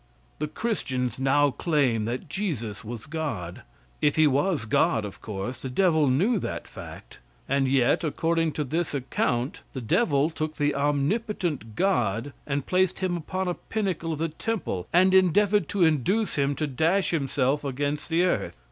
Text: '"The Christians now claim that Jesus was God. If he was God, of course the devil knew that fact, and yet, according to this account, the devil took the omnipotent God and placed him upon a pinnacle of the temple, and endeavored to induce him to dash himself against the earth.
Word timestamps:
'"The 0.39 0.47
Christians 0.47 1.19
now 1.19 1.51
claim 1.51 2.05
that 2.05 2.27
Jesus 2.27 2.83
was 2.83 3.05
God. 3.05 3.61
If 4.01 4.15
he 4.15 4.25
was 4.25 4.65
God, 4.65 5.05
of 5.05 5.21
course 5.21 5.61
the 5.61 5.69
devil 5.69 6.07
knew 6.07 6.39
that 6.39 6.67
fact, 6.67 7.19
and 7.47 7.67
yet, 7.67 8.03
according 8.03 8.53
to 8.53 8.63
this 8.63 8.95
account, 8.95 9.61
the 9.73 9.79
devil 9.79 10.31
took 10.31 10.55
the 10.55 10.73
omnipotent 10.73 11.75
God 11.75 12.33
and 12.47 12.65
placed 12.65 12.97
him 13.01 13.15
upon 13.15 13.47
a 13.47 13.53
pinnacle 13.53 14.13
of 14.13 14.17
the 14.17 14.29
temple, 14.29 14.87
and 14.91 15.13
endeavored 15.13 15.69
to 15.69 15.83
induce 15.83 16.33
him 16.33 16.55
to 16.55 16.65
dash 16.65 17.11
himself 17.11 17.63
against 17.63 18.09
the 18.09 18.23
earth. 18.23 18.57